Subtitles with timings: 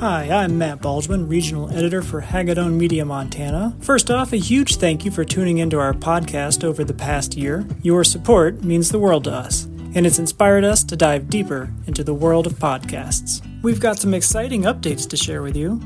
[0.00, 3.74] Hi, I'm Matt Baldsman, Regional Editor for Hagadone Media Montana.
[3.80, 7.66] First off, a huge thank you for tuning into our podcast over the past year.
[7.80, 9.64] Your support means the world to us,
[9.94, 13.40] and it's inspired us to dive deeper into the world of podcasts.
[13.62, 15.80] We've got some exciting updates to share with you.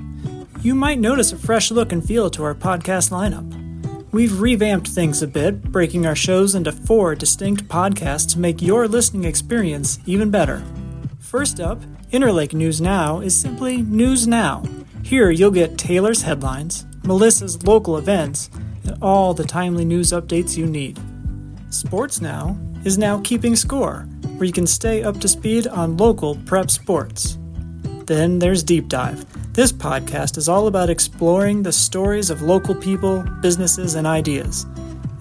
[0.60, 3.46] You might notice a fresh look and feel to our podcast lineup.
[4.10, 8.88] We've revamped things a bit, breaking our shows into four distinct podcasts to make your
[8.88, 10.64] listening experience even better.
[11.30, 14.64] First up, Interlake News Now is simply News Now.
[15.04, 18.50] Here you'll get Taylor's headlines, Melissa's local events,
[18.82, 20.98] and all the timely news updates you need.
[21.68, 26.34] Sports Now is now Keeping Score, where you can stay up to speed on local
[26.46, 27.38] prep sports.
[28.06, 29.24] Then there's Deep Dive.
[29.52, 34.66] This podcast is all about exploring the stories of local people, businesses, and ideas.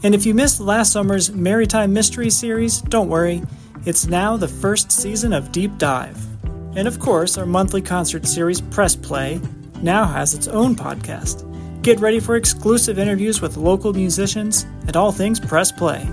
[0.01, 3.43] And if you missed last summer's Maritime Mystery series, don't worry,
[3.85, 6.17] it's now the first season of Deep Dive.
[6.75, 9.39] And of course, our monthly concert series, Press Play,
[9.81, 11.45] now has its own podcast.
[11.81, 16.05] Get ready for exclusive interviews with local musicians and all things Press Play.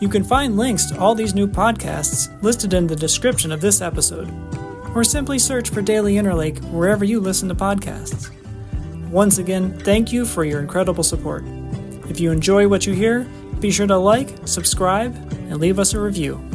[0.00, 3.82] You can find links to all these new podcasts listed in the description of this
[3.82, 4.32] episode,
[4.94, 8.30] or simply search for Daily Interlake wherever you listen to podcasts.
[9.10, 11.44] Once again, thank you for your incredible support.
[12.08, 13.28] If you enjoy what you hear,
[13.60, 16.47] be sure to like, subscribe, and leave us a review.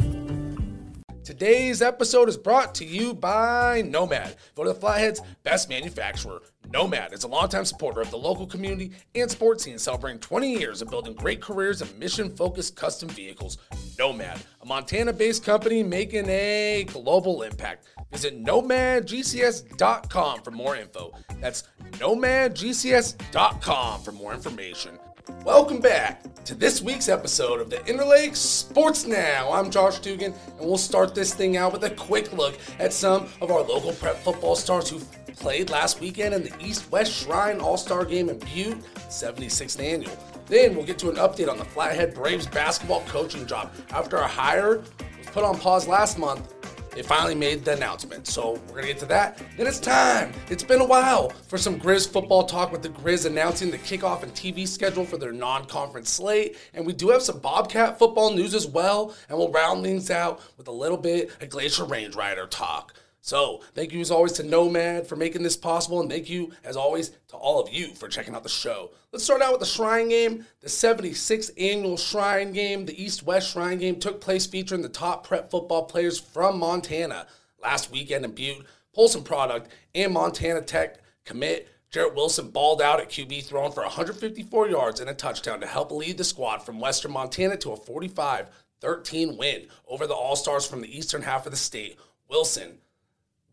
[1.24, 4.36] Today's episode is brought to you by Nomad.
[4.54, 6.42] Voted the Flathead's best manufacturer.
[6.70, 10.82] Nomad is a longtime supporter of the local community and sports scene, celebrating 20 years
[10.82, 13.56] of building great careers and mission focused custom vehicles.
[13.98, 17.86] Nomad, a Montana based company making a global impact.
[18.12, 21.10] Visit nomadgcs.com for more info.
[21.40, 24.98] That's nomadgcs.com for more information.
[25.26, 29.50] Welcome back to this week's episode of the Interlake Sports Now.
[29.50, 33.28] I'm Josh Dugan, and we'll start this thing out with a quick look at some
[33.40, 35.00] of our local prep football stars who
[35.34, 40.12] played last weekend in the East West Shrine All Star Game in Butte, 76th annual.
[40.46, 43.72] Then we'll get to an update on the Flathead Braves basketball coaching job.
[43.90, 46.53] After a hire was put on pause last month,
[46.94, 48.26] they finally made the announcement.
[48.26, 49.40] So we're gonna get to that.
[49.56, 50.32] Then it's time.
[50.48, 54.22] It's been a while for some Grizz football talk with the Grizz announcing the kickoff
[54.22, 56.56] and TV schedule for their non-conference slate.
[56.72, 59.14] And we do have some Bobcat football news as well.
[59.28, 62.94] And we'll round things out with a little bit of Glacier Range Rider talk.
[63.24, 66.76] So, thank you as always to Nomad for making this possible, and thank you as
[66.76, 68.90] always to all of you for checking out the show.
[69.12, 70.44] Let's start out with the Shrine Game.
[70.60, 75.26] The 76th annual Shrine Game, the East West Shrine Game, took place featuring the top
[75.26, 77.26] prep football players from Montana
[77.62, 78.66] last weekend in Butte.
[78.94, 84.68] Polson product and Montana Tech commit Jarrett Wilson balled out at QB, throwing for 154
[84.68, 88.50] yards and a touchdown to help lead the squad from Western Montana to a 45
[88.82, 91.98] 13 win over the All Stars from the eastern half of the state.
[92.28, 92.80] Wilson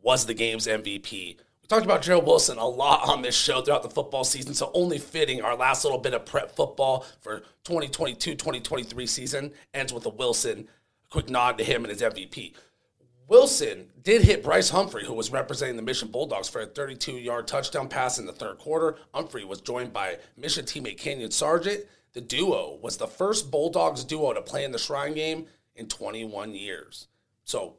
[0.02, 1.38] was the game's MVP.
[1.38, 4.72] We talked about Jarrett Wilson a lot on this show throughout the football season, so
[4.74, 10.06] only fitting our last little bit of prep football for 2022 2023 season ends with
[10.06, 10.68] a Wilson.
[11.10, 12.54] Quick nod to him and his MVP.
[13.32, 17.48] Wilson did hit Bryce Humphrey, who was representing the Mission Bulldogs for a 32 yard
[17.48, 18.98] touchdown pass in the third quarter.
[19.14, 21.86] Humphrey was joined by Mission teammate Kenyon Sargent.
[22.12, 25.46] The duo was the first Bulldogs duo to play in the Shrine game
[25.78, 27.08] in 21 years.
[27.46, 27.78] So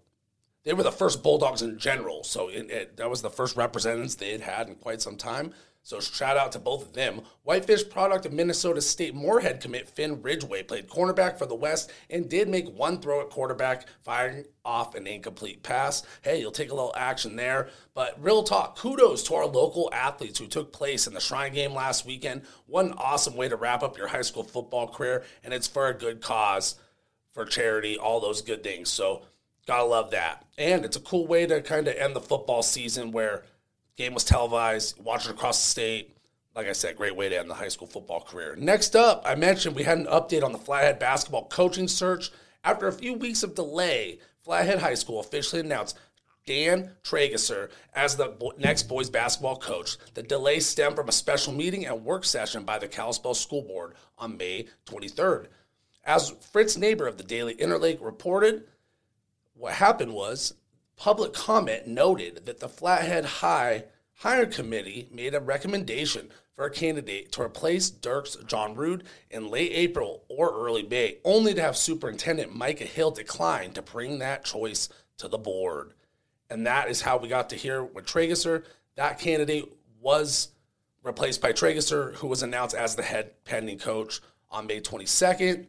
[0.64, 2.24] they were the first Bulldogs in general.
[2.24, 5.52] So it, it, that was the first representatives they had had in quite some time.
[5.84, 7.22] So shout out to both of them.
[7.42, 12.30] Whitefish product of Minnesota State Moorhead commit Finn Ridgeway played cornerback for the West and
[12.30, 16.04] did make one throw at quarterback, firing off an incomplete pass.
[16.22, 17.68] Hey, you'll take a little action there.
[17.94, 21.74] But real talk, kudos to our local athletes who took place in the Shrine game
[21.74, 22.42] last weekend.
[22.66, 25.88] What an awesome way to wrap up your high school football career, and it's for
[25.88, 26.76] a good cause,
[27.32, 28.88] for charity, all those good things.
[28.88, 29.22] So
[29.66, 30.44] Gotta love that.
[30.58, 33.44] And it's a cool way to kind of end the football season where
[33.96, 36.16] game was televised, watch it across the state.
[36.54, 38.54] Like I said, great way to end the high school football career.
[38.58, 42.30] Next up, I mentioned we had an update on the Flathead basketball coaching search.
[42.64, 45.96] After a few weeks of delay, Flathead High School officially announced
[46.46, 49.96] Dan Tragesser as the next boys basketball coach.
[50.14, 53.94] The delay stemmed from a special meeting and work session by the Kalispell School Board
[54.19, 55.46] on May 23rd.
[56.04, 58.64] As Fritz Neighbor of the Daily Interlake reported,
[59.54, 60.54] what happened was
[60.96, 63.84] public comment noted that the Flathead High
[64.14, 69.72] Hire Committee made a recommendation for a candidate to replace Dirk's John Rude in late
[69.72, 74.88] April or early May, only to have Superintendent Micah Hill decline to bring that choice
[75.19, 75.94] to the board.
[76.50, 78.64] And that is how we got to hear with Tragesser.
[78.96, 80.49] That candidate was
[81.02, 84.20] replaced by Tragesser, who was announced as the head pending coach
[84.50, 85.66] on May 22nd.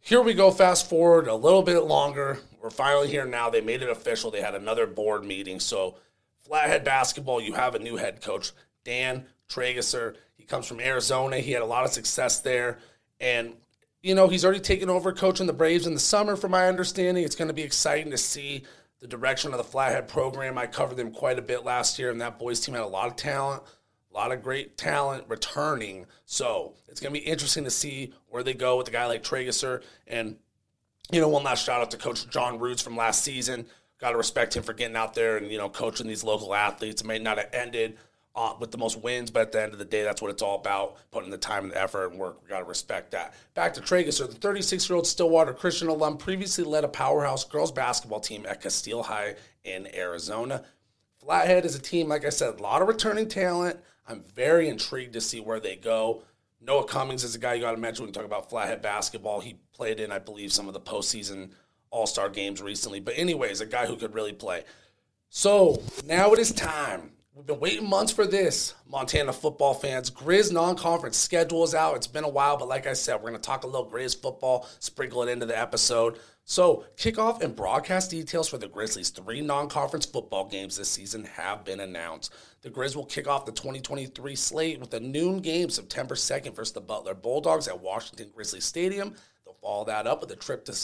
[0.00, 2.38] Here we go, fast forward a little bit longer.
[2.66, 3.48] We're finally here now.
[3.48, 4.32] They made it official.
[4.32, 5.60] They had another board meeting.
[5.60, 5.98] So
[6.40, 8.50] Flathead basketball, you have a new head coach,
[8.82, 10.16] Dan Tragesser.
[10.34, 11.38] He comes from Arizona.
[11.38, 12.80] He had a lot of success there.
[13.20, 13.54] And,
[14.02, 17.22] you know, he's already taken over coaching the Braves in the summer, from my understanding.
[17.22, 18.64] It's going to be exciting to see
[18.98, 20.58] the direction of the Flathead program.
[20.58, 23.06] I covered them quite a bit last year, and that boys team had a lot
[23.06, 23.62] of talent,
[24.10, 26.06] a lot of great talent returning.
[26.24, 29.22] So it's going to be interesting to see where they go with a guy like
[29.22, 29.84] Tragesser.
[30.08, 30.38] And,
[31.12, 33.66] you know, one last shout out to Coach John Roots from last season.
[33.98, 37.00] Got to respect him for getting out there and, you know, coaching these local athletes.
[37.00, 37.96] It may not have ended
[38.34, 40.42] uh, with the most wins, but at the end of the day, that's what it's
[40.42, 42.42] all about putting the time and the effort and work.
[42.42, 43.34] We got to respect that.
[43.54, 47.72] Back to Tragesser, the 36 year old Stillwater Christian alum previously led a powerhouse girls
[47.72, 50.64] basketball team at Casteel High in Arizona.
[51.18, 53.80] Flathead is a team, like I said, a lot of returning talent.
[54.06, 56.22] I'm very intrigued to see where they go.
[56.66, 59.40] Noah Cummings is a guy you got to mention when you talk about Flathead basketball.
[59.40, 61.50] He played in, I believe, some of the postseason
[61.90, 62.98] All Star games recently.
[62.98, 64.64] But, anyways, a guy who could really play.
[65.28, 70.10] So now it is time We've been waiting months for this, Montana football fans.
[70.10, 71.94] Grizz non-conference schedule is out.
[71.94, 74.22] It's been a while, but like I said, we're going to talk a little Grizz
[74.22, 76.18] football, sprinkle it into the episode.
[76.46, 81.62] So, kickoff and broadcast details for the Grizzlies' three non-conference football games this season have
[81.62, 82.32] been announced.
[82.62, 86.72] The Grizz will kick off the 2023 slate with a noon game September 2nd versus
[86.72, 89.14] the Butler Bulldogs at Washington Grizzly Stadium.
[89.44, 90.78] They'll follow that up with a trip to,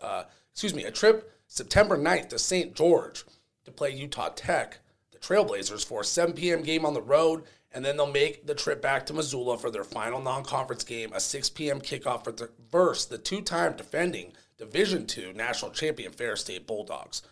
[0.00, 2.74] uh, excuse me, a trip September 9th to St.
[2.74, 3.24] George
[3.66, 4.78] to play Utah Tech
[5.20, 6.62] the Trailblazers for a 7 p.m.
[6.62, 9.84] game on the road, and then they'll make the trip back to Missoula for their
[9.84, 11.80] final non-conference game, a 6 p.m.
[11.80, 17.22] kickoff for the verse the two-time defending Division II national champion Ferris State Bulldogs.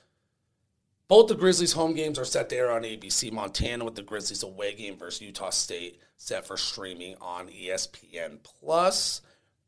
[1.09, 4.43] Both the Grizzlies' home games are set to air on ABC Montana, with the Grizzlies'
[4.43, 9.23] away game versus Utah State set for streaming on ESPN Plus.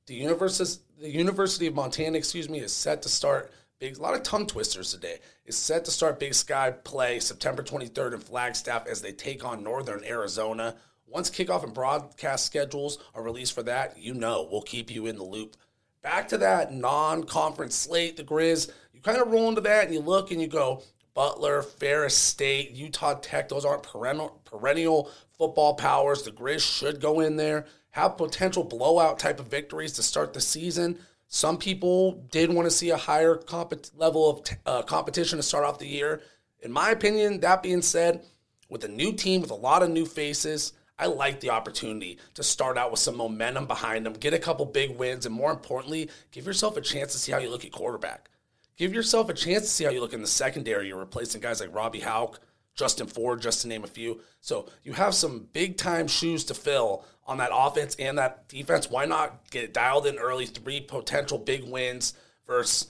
[0.06, 4.14] The University, the University of Montana, excuse me, is set to start Big, a lot
[4.14, 5.18] of tongue twisters today.
[5.48, 9.64] Is set to start Big Sky play September 23rd in Flagstaff as they take on
[9.64, 10.76] Northern Arizona.
[11.06, 15.16] Once kickoff and broadcast schedules are released for that, you know we'll keep you in
[15.16, 15.56] the loop.
[16.02, 18.70] Back to that non-conference slate, the Grizz.
[18.92, 20.82] You kind of roll into that and you look and you go,
[21.14, 23.48] Butler, Ferris State, Utah Tech.
[23.48, 26.24] Those aren't perennial, perennial football powers.
[26.24, 30.42] The Grizz should go in there, have potential blowout type of victories to start the
[30.42, 30.98] season.
[31.28, 33.38] Some people did want to see a higher
[33.94, 36.22] level of t- uh, competition to start off the year.
[36.62, 38.24] In my opinion, that being said,
[38.70, 42.42] with a new team with a lot of new faces, I like the opportunity to
[42.42, 46.10] start out with some momentum behind them, get a couple big wins, and more importantly,
[46.32, 48.30] give yourself a chance to see how you look at quarterback.
[48.76, 50.88] Give yourself a chance to see how you look in the secondary.
[50.88, 52.40] You're replacing guys like Robbie Hauck,
[52.74, 54.20] Justin Ford, just to name a few.
[54.40, 58.90] So you have some big time shoes to fill on that offense and that defense.
[58.90, 60.46] Why not get dialed in early?
[60.46, 62.14] Three potential big wins
[62.46, 62.88] versus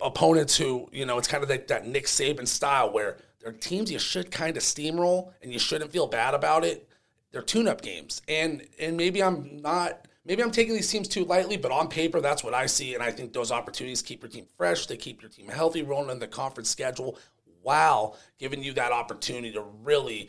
[0.00, 3.90] opponents who, you know, it's kind of like that Nick Saban style where they're teams
[3.90, 6.88] you should kind of steamroll and you shouldn't feel bad about it.
[7.32, 8.20] They're tune-up games.
[8.28, 12.20] And and maybe I'm not maybe I'm taking these teams too lightly, but on paper
[12.20, 15.22] that's what I see and I think those opportunities keep your team fresh, they keep
[15.22, 17.18] your team healthy rolling in the conference schedule
[17.62, 20.28] while giving you that opportunity to really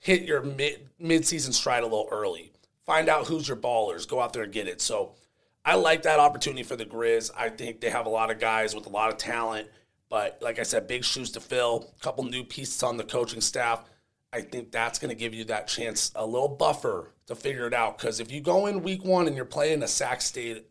[0.00, 2.52] hit your mid mid-season stride a little early.
[2.84, 4.08] Find out who's your ballers.
[4.08, 4.80] Go out there and get it.
[4.80, 5.12] So
[5.64, 7.30] I like that opportunity for the Grizz.
[7.36, 9.68] I think they have a lot of guys with a lot of talent,
[10.08, 11.92] but like I said, big shoes to fill.
[11.96, 13.84] A couple new pieces on the coaching staff.
[14.32, 17.74] I think that's going to give you that chance, a little buffer to figure it
[17.74, 17.98] out.
[17.98, 20.66] Because if you go in week one and you're playing a Sac State,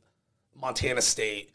[0.56, 1.52] Montana State,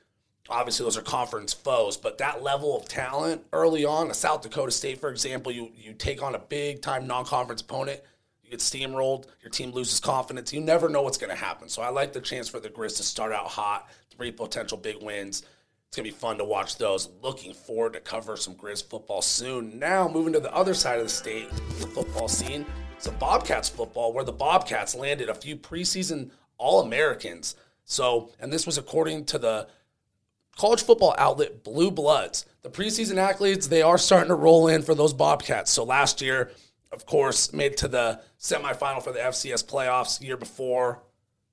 [0.49, 4.71] obviously those are conference foes, but that level of talent early on, a South Dakota
[4.71, 8.01] State, for example, you you take on a big time non conference opponent,
[8.43, 10.53] you get steamrolled, your team loses confidence.
[10.53, 11.69] You never know what's going to happen.
[11.69, 15.03] So I like the chance for the Grizz to start out hot, three potential big
[15.03, 15.45] wins.
[15.95, 17.09] It's gonna be fun to watch those.
[17.23, 19.79] Looking forward to cover some Grizz football soon.
[19.79, 21.49] Now moving to the other side of the state,
[21.79, 22.67] the football scene.
[22.99, 27.55] Some Bobcats football, where the Bobcats landed a few preseason All Americans.
[27.85, 29.69] So, and this was according to the
[30.57, 32.47] college football outlet Blue Bloods.
[32.63, 35.71] The preseason athletes, they are starting to roll in for those Bobcats.
[35.71, 36.51] So last year,
[36.93, 40.23] of course, made to the semifinal for the FCS playoffs.
[40.23, 41.03] Year before,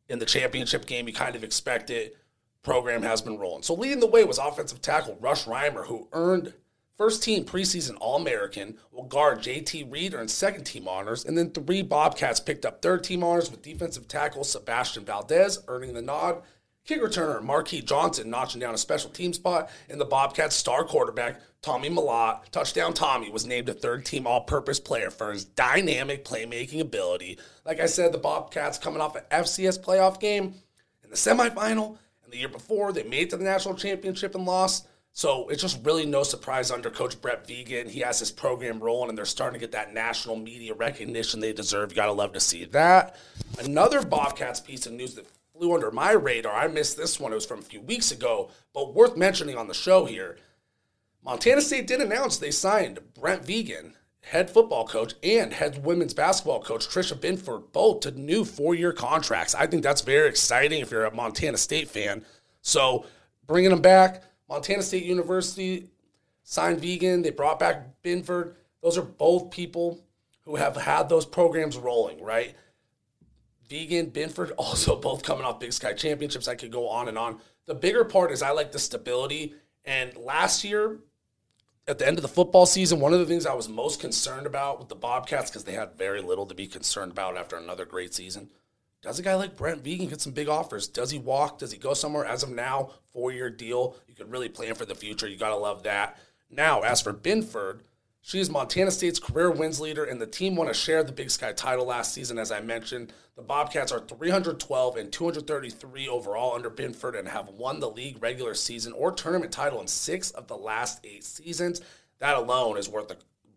[0.08, 2.18] in the championship game, you kind of expect it.
[2.64, 3.64] Program has been rolling.
[3.64, 6.54] So leading the way was offensive tackle Rush Reimer, who earned
[6.96, 11.50] first team preseason All American, will guard JT Reed earned second team honors, and then
[11.50, 16.44] three Bobcats picked up third team honors with defensive tackle Sebastian Valdez earning the nod
[16.86, 21.40] Kick returner Marquis Johnson notching down a special team spot, and the Bobcats' star quarterback
[21.62, 26.26] Tommy Mellott, touchdown Tommy, was named a third team all purpose player for his dynamic
[26.26, 27.38] playmaking ability.
[27.66, 30.56] Like I said, the Bobcats coming off an FCS playoff game
[31.04, 34.88] in the semifinal, and the year before they made to the national championship and lost.
[35.14, 37.90] So it's just really no surprise under Coach Brett Vigen.
[37.90, 41.54] He has his program rolling, and they're starting to get that national media recognition they
[41.54, 41.92] deserve.
[41.92, 43.18] You gotta love to see that.
[43.60, 46.54] Another Bobcats piece of news that flew under my radar.
[46.54, 47.32] I missed this one.
[47.32, 50.38] It was from a few weeks ago, but worth mentioning on the show here.
[51.24, 56.62] Montana State did announce they signed Brent Vigen, head football coach, and head women's basketball
[56.62, 59.54] coach Tricia Binford, both to new four-year contracts.
[59.54, 62.26] I think that's very exciting if you're a Montana State fan.
[62.62, 63.06] So
[63.46, 65.90] bringing them back, Montana State University
[66.44, 68.56] signed Vigen, They brought back Binford.
[68.82, 70.04] Those are both people
[70.42, 72.56] who have had those programs rolling, right?
[73.72, 76.48] Vigen, Binford, also both coming off Big Sky championships.
[76.48, 77.40] I could go on and on.
[77.66, 79.54] The bigger part is I like the stability.
[79.86, 81.00] And last year,
[81.88, 84.46] at the end of the football season, one of the things I was most concerned
[84.46, 87.86] about with the Bobcats, because they had very little to be concerned about after another
[87.86, 88.50] great season,
[89.02, 90.88] does a guy like Brent Vigen get some big offers?
[90.88, 91.58] Does he walk?
[91.58, 92.26] Does he go somewhere?
[92.26, 93.96] As of now, four year deal.
[94.08, 95.28] You could really plan for the future.
[95.28, 96.20] You got to love that.
[96.52, 97.82] Now, as for Binford,
[98.22, 101.12] she is Montana State's career wins leader, and the team won a share of the
[101.12, 102.38] Big Sky title last season.
[102.38, 107.80] As I mentioned, the Bobcats are 312 and 233 overall under Binford and have won
[107.80, 111.82] the league regular season or tournament title in six of the last eight seasons.
[112.20, 113.12] That alone is worth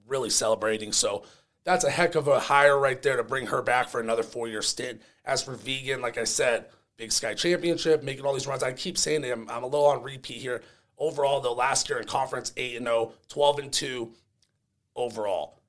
[0.06, 0.92] really celebrating.
[0.92, 1.24] So
[1.64, 4.48] that's a heck of a hire right there to bring her back for another four
[4.48, 5.02] year stint.
[5.26, 6.66] As for Vigen, like I said,
[6.96, 8.62] Big Sky Championship, making all these runs.
[8.62, 10.62] I keep saying I'm, I'm a little on repeat here.
[10.96, 14.12] Overall, though, last year in conference, 8 and 0, 12 and 2
[14.96, 15.60] overall.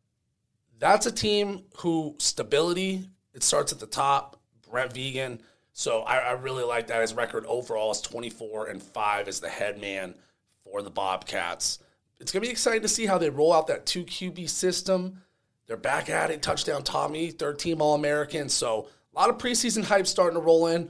[0.80, 4.42] That's a team who stability, it starts at the top.
[4.70, 5.40] Brent Vigen.
[5.72, 7.02] So I, I really like that.
[7.02, 10.16] His record overall is 24 and 5 as the head man
[10.64, 11.80] for the Bobcats.
[12.20, 15.22] It's going to be exciting to see how they roll out that 2 QB system.
[15.68, 16.42] They're back at it.
[16.42, 18.50] Touchdown Tommy, third team All American.
[18.50, 20.90] So a lot of preseason hype starting to roll in.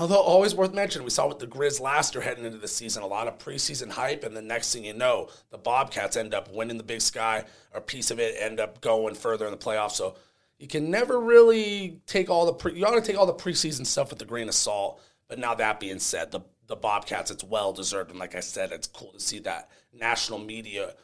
[0.00, 3.02] Although always worth mentioning, we saw with the Grizz last year heading into the season,
[3.02, 6.50] a lot of preseason hype, and the next thing you know, the Bobcats end up
[6.50, 9.92] winning the Big Sky, or piece of it end up going further in the playoffs.
[9.92, 10.14] So
[10.58, 13.84] you can never really take all the pre- you ought to take all the preseason
[13.84, 15.02] stuff with a grain of salt.
[15.28, 18.72] But now that being said, the the Bobcats, it's well deserved, and like I said,
[18.72, 20.94] it's cool to see that national media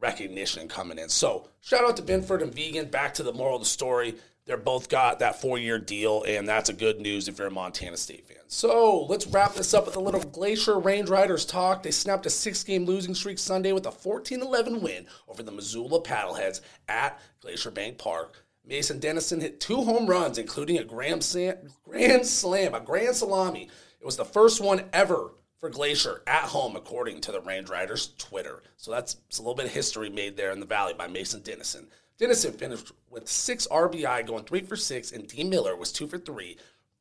[0.00, 1.10] recognition coming in.
[1.10, 2.90] So shout out to Binford and Vigen.
[2.90, 4.16] Back to the moral of the story.
[4.46, 7.50] They're both got that four year deal, and that's a good news if you're a
[7.50, 8.36] Montana State fan.
[8.46, 11.82] So let's wrap this up with a little Glacier Range Riders talk.
[11.82, 15.50] They snapped a six game losing streak Sunday with a 14 11 win over the
[15.50, 18.44] Missoula Paddleheads at Glacier Bank Park.
[18.64, 23.68] Mason Dennison hit two home runs, including a grand slam, grand slam, a grand salami.
[24.00, 28.12] It was the first one ever for Glacier at home, according to the Range Riders
[28.18, 28.62] Twitter.
[28.76, 31.88] So that's a little bit of history made there in the Valley by Mason Dennison.
[32.18, 35.44] Dennison finished with six RBI, going three for six, and D.
[35.44, 36.56] Miller was two for three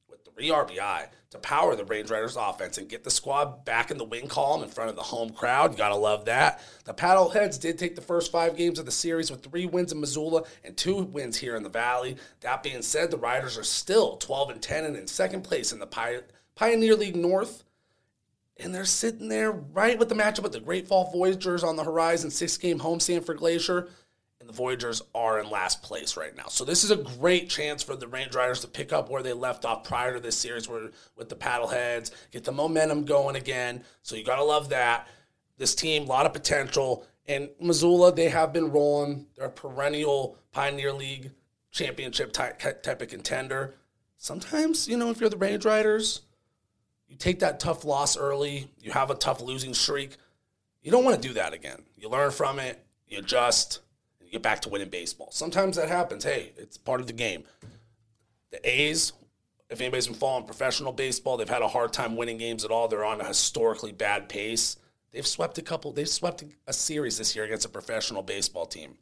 [0.09, 3.97] with three RBI to power the Range Riders offense and get the squad back in
[3.97, 5.71] the win column in front of the home crowd.
[5.71, 6.61] You gotta love that.
[6.83, 10.01] The Paddleheads did take the first five games of the series with three wins in
[10.01, 12.17] Missoula and two wins here in the Valley.
[12.41, 15.79] That being said, the Riders are still 12 and 10 and in second place in
[15.79, 16.21] the
[16.55, 17.63] Pioneer League North.
[18.57, 21.83] And they're sitting there right with the matchup with the Great Fall Voyagers on the
[21.83, 23.89] horizon, six game homestand for Glacier
[24.45, 26.45] and the Voyagers are in last place right now.
[26.49, 29.33] So this is a great chance for the Range Riders to pick up where they
[29.33, 33.83] left off prior to this series where, with the paddleheads, get the momentum going again.
[34.03, 35.07] So you got to love that.
[35.57, 37.07] This team, a lot of potential.
[37.27, 39.25] And Missoula, they have been rolling.
[39.35, 41.31] They're a perennial Pioneer League
[41.71, 43.73] championship type, type of contender.
[44.17, 46.21] Sometimes, you know, if you're the Range Riders,
[47.07, 50.17] you take that tough loss early, you have a tough losing streak.
[50.83, 51.81] You don't want to do that again.
[51.97, 53.79] You learn from it, you adjust,
[54.31, 55.29] get back to winning baseball.
[55.31, 56.23] Sometimes that happens.
[56.23, 57.43] Hey, it's part of the game.
[58.51, 59.13] The A's,
[59.69, 62.87] if anybody's been following professional baseball, they've had a hard time winning games at all.
[62.87, 64.77] They're on a historically bad pace.
[65.11, 68.97] They've swept a couple, they've swept a series this year against a professional baseball team.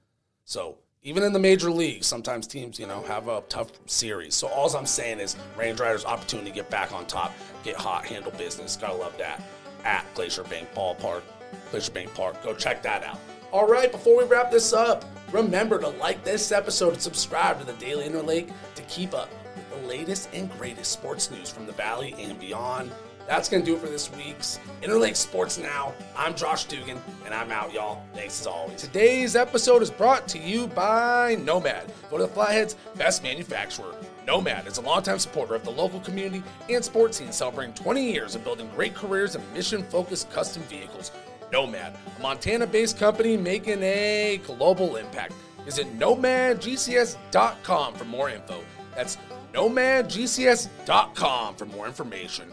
[0.46, 4.36] So even in the major leagues, sometimes teams, you know, have a tough series.
[4.36, 8.06] So all I'm saying is Range Riders opportunity to get back on top, get hot,
[8.06, 8.78] handle business.
[8.78, 9.42] Gotta love that.
[9.84, 11.24] At Glacier Bank Ballpark,
[11.72, 12.42] Glacier Bank Park.
[12.44, 13.20] Go check that out.
[13.54, 17.66] All right, before we wrap this up, remember to like this episode and subscribe to
[17.68, 21.72] the Daily Interlake to keep up with the latest and greatest sports news from the
[21.74, 22.92] Valley and beyond.
[23.28, 25.94] That's going to do it for this week's Interlake Sports Now.
[26.18, 28.02] I'm Josh Dugan, and I'm out, y'all.
[28.16, 28.82] Thanks as always.
[28.82, 33.94] Today's episode is brought to you by Nomad, go to the Flathead's best manufacturer.
[34.26, 36.42] Nomad is a longtime supporter of the local community
[36.72, 41.12] and sports scene, celebrating 20 years of building great careers and mission focused custom vehicles.
[41.54, 45.34] Nomad, a Montana based company making a global impact.
[45.66, 48.64] Visit nomadgcs.com for more info.
[48.96, 49.20] That's
[49.54, 52.52] nomadgcs.com for more information.